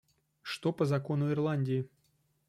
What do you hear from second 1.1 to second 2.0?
Ирландии?